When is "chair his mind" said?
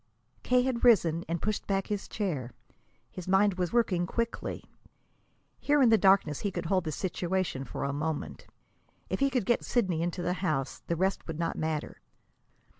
2.07-3.59